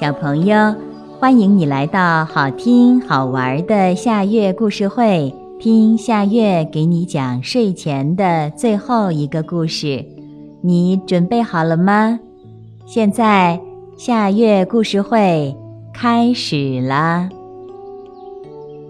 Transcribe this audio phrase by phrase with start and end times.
[0.00, 0.74] 小朋友，
[1.18, 10.02] 欢迎你来到好听好玩的夏月故事会，听夏月给你讲睡前的最后一个故事。
[10.62, 12.18] 你准备好了吗？
[12.86, 13.60] 现在
[13.98, 15.54] 夏月故事会
[15.92, 17.28] 开始了。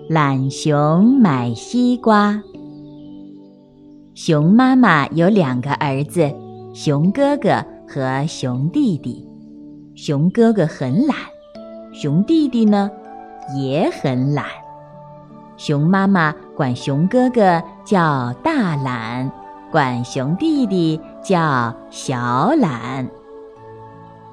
[0.08, 2.40] 懒熊买西瓜。
[4.14, 6.30] 熊妈妈有两个儿子，
[6.72, 9.26] 熊哥哥和熊弟弟。
[10.02, 11.14] 熊哥哥很懒，
[11.92, 12.90] 熊弟弟呢
[13.54, 14.46] 也很懒。
[15.58, 19.30] 熊妈妈管熊哥哥叫大懒，
[19.70, 23.06] 管熊弟弟叫小懒。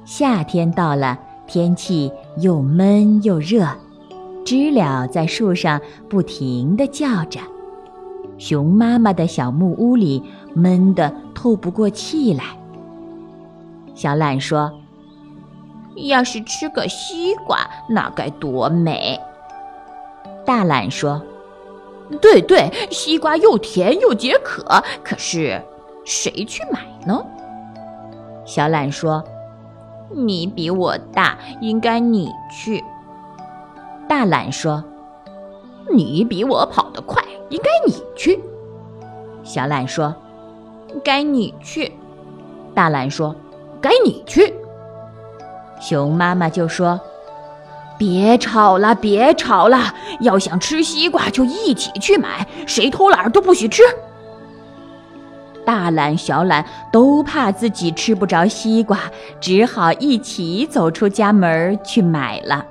[0.05, 3.67] 夏天到了，天气又闷又热。
[4.45, 7.41] 知了在树上不停地叫着，
[8.37, 12.57] 熊妈妈的小木屋里闷得透不过气来。
[13.93, 14.71] 小懒说
[16.05, 17.59] ：“要是吃个西瓜，
[17.89, 19.19] 那该多美！”
[20.45, 21.21] 大懒说
[22.21, 25.61] ：“对对，西瓜又甜又解渴，可是
[26.05, 27.21] 谁去买呢？”
[28.45, 29.23] 小懒说
[30.15, 32.81] ：“你比我大，应该你去。”
[34.07, 34.83] 大懒说
[35.91, 38.41] ：“你比我跑得快，应该你去。”
[39.43, 40.15] 小懒说
[41.03, 41.91] ：“该你去。”
[42.73, 43.35] 大懒说
[43.81, 44.53] ：“该你去。”
[45.87, 46.99] 熊妈妈就说
[47.97, 49.93] ：“别吵了，别吵了！
[50.19, 53.81] 要想吃西瓜，就一起去买，谁偷懒都不许吃。”
[55.65, 58.99] 大懒、小懒都怕自己吃不着西瓜，
[59.39, 62.65] 只好一起走出家门去买了。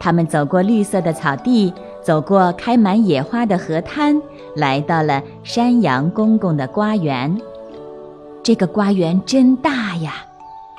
[0.00, 1.72] 他们走过绿色的草地，
[2.02, 4.20] 走过开满野花的河滩，
[4.56, 7.40] 来到了山羊公公的瓜园。
[8.42, 10.14] 这个瓜园真大呀！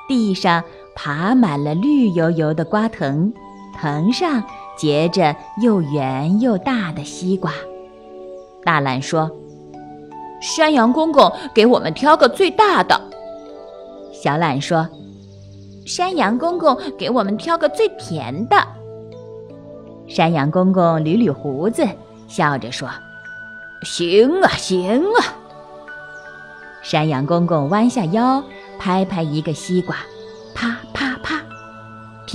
[0.08, 0.64] 地上
[0.96, 3.32] 爬满了绿油油的瓜藤，
[3.78, 4.44] 藤上
[4.78, 7.52] 结着又圆又大的西瓜。
[8.64, 9.30] 大懒说
[10.42, 13.00] ：“山羊公公，给我们挑个最大的。”
[14.14, 14.88] 小懒说
[15.86, 18.58] ：“山羊公公，给我们挑个最甜的。”
[20.08, 21.86] 山羊公公捋捋胡子，
[22.28, 22.90] 笑着说
[23.84, 25.36] ：“行啊，行啊。”
[26.82, 28.44] 山羊公公弯下腰，
[28.80, 29.98] 拍拍一个西瓜，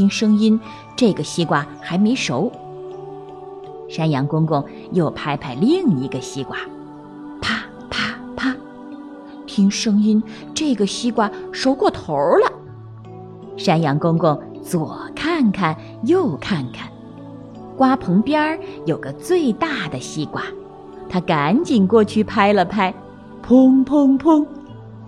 [0.00, 0.58] 听声音，
[0.96, 2.50] 这个西瓜还没熟。
[3.86, 6.56] 山羊公公又拍拍另一个西瓜，
[7.38, 8.56] 啪啪啪，
[9.46, 10.22] 听声音，
[10.54, 12.50] 这个西瓜熟过头了。
[13.58, 16.88] 山羊公公左看看，右看看。
[17.76, 20.42] 瓜棚边儿有个最大的西瓜，
[21.10, 22.94] 他赶紧过去拍了拍，
[23.46, 24.46] 砰砰砰，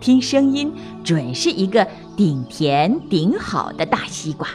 [0.01, 0.71] 听声音
[1.03, 4.47] 准是一个顶甜顶好的大西瓜。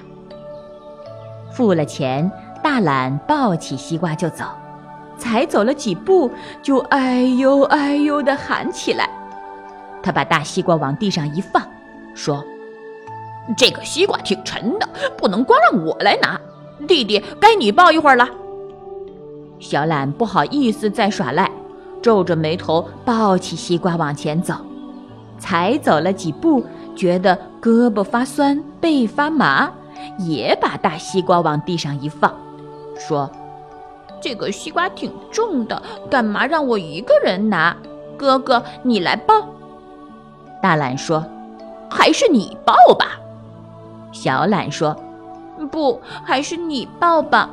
[1.57, 2.31] 付了钱，
[2.61, 4.45] 大懒抱起西瓜就走，
[5.17, 6.29] 才走了几步，
[6.61, 9.09] 就哎呦哎呦地喊起来。
[10.03, 11.63] 他把大西瓜往地上一放，
[12.13, 12.45] 说
[13.57, 14.87] ：“这个西瓜挺沉的，
[15.17, 16.39] 不能光让我来拿。”
[16.87, 18.29] 弟弟，该你抱一会儿了。
[19.57, 21.49] 小懒不好意思再耍赖，
[22.03, 24.53] 皱着眉头抱起西瓜往前走。
[25.39, 26.63] 才走了几步，
[26.95, 29.71] 觉得胳膊发酸，背发麻，
[30.17, 32.33] 也把大西瓜往地上一放，
[32.97, 33.29] 说
[34.21, 37.75] ：“这个西瓜挺重的，干嘛让我一个人拿？
[38.17, 39.47] 哥哥，你来抱。”
[40.61, 41.23] 大懒说
[41.89, 43.19] ：“还是你抱吧。”
[44.11, 44.95] 小懒说。
[45.71, 47.49] 不，还是你抱吧。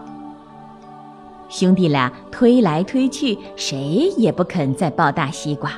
[1.48, 5.72] 兄弟俩推来推去，谁也不肯再抱大西瓜。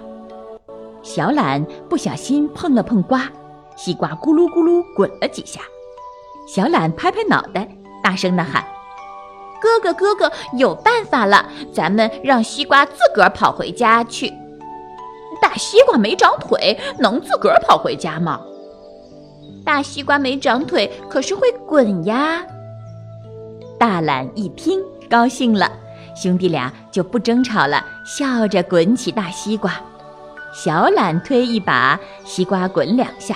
[1.05, 3.31] 小懒不小心碰了碰瓜，
[3.77, 5.61] 西瓜咕噜咕噜滚了几下。
[6.47, 7.69] 小懒拍拍脑袋，
[8.03, 8.65] 大声地喊
[9.61, 11.45] ：“哥哥，哥哥，有办法了！
[11.73, 14.33] 咱们让西瓜自个儿跑回家去。
[15.43, 18.41] 大西瓜没长腿，能自个儿跑回家吗？”
[19.67, 22.45] 大西瓜没长腿，可是会滚呀！
[23.77, 25.69] 大懒一听，高兴了，
[26.15, 29.73] 兄弟俩就不争吵了，笑着滚起大西瓜。
[30.55, 33.35] 小懒推一把，西瓜滚两下；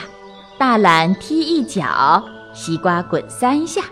[0.56, 3.82] 大懒踢一脚，西瓜滚三下。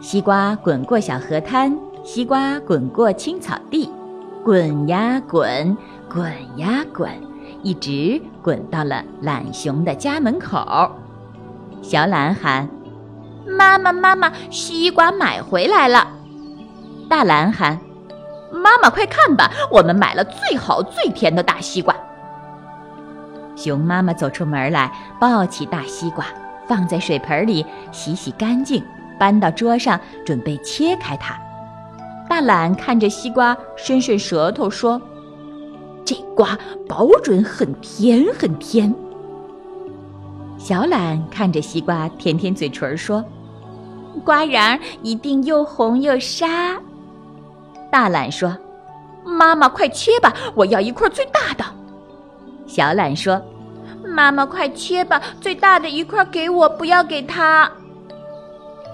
[0.00, 3.90] 西瓜滚过小河滩，西瓜滚过青草地，
[4.44, 5.76] 滚呀滚，
[6.12, 7.08] 滚呀滚，
[7.62, 10.90] 一直滚到了懒熊的家门口。
[11.80, 12.68] 小懒喊
[13.46, 16.08] ：“妈妈，妈妈，西瓜买回来了。”
[17.08, 17.78] 大懒喊
[18.52, 21.94] ：“妈妈，快看吧，我们买了最好最甜的大西瓜。”
[23.54, 26.26] 熊妈妈走出门来，抱起大西瓜，
[26.68, 28.82] 放在水盆里洗洗干净，
[29.18, 31.38] 搬到桌上准备切开它。
[32.28, 35.00] 大懒看着西瓜，伸伸舌头说
[36.04, 38.94] ：“这瓜保准很甜很甜。”
[40.56, 43.22] 小懒看着西瓜，舔舔嘴唇说
[44.24, 46.80] ：“瓜瓤一定又红又沙。”
[47.90, 48.56] 大懒说
[49.26, 51.64] ：“妈妈快切吧，我要一块最大的。”
[52.66, 53.42] 小懒说
[54.04, 57.70] ：“妈妈快切吧，最大的一块给我，不要给他。”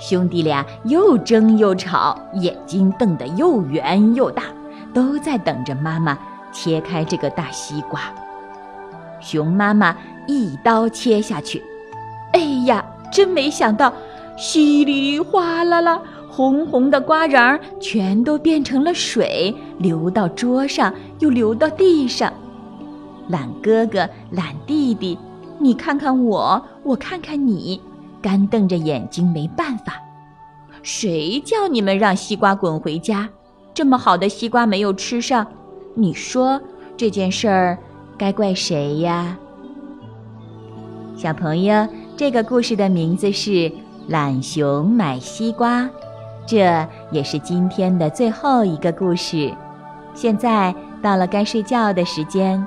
[0.01, 4.45] 兄弟俩又争又吵，眼睛瞪得又圆又大，
[4.95, 6.17] 都在等着妈妈
[6.53, 8.01] 切开这个大西瓜。
[9.21, 9.97] 熊妈妈
[10.29, 11.61] 一刀切下去，
[12.33, 13.93] 哎呀，真没想到，
[14.37, 16.01] 稀里哗啦啦，
[16.31, 22.33] 红红的瓜瓤全都变成了水，流到桌上，又流到地上。
[23.29, 25.19] 懒哥哥、懒弟弟，
[25.59, 27.81] 你看看我，我看看你。
[28.21, 29.95] 干瞪着眼睛，没办法。
[30.83, 33.29] 谁叫你们让西瓜滚回家？
[33.73, 35.47] 这么好的西瓜没有吃上，
[35.95, 36.61] 你说
[36.97, 37.79] 这件事儿
[38.17, 39.37] 该怪谁呀？
[41.17, 41.87] 小朋友，
[42.17, 43.51] 这个故事的名字是
[44.09, 45.83] 《懒熊买西瓜》，
[46.45, 49.53] 这也是今天的最后一个故事。
[50.15, 52.67] 现在到了该睡觉的时间，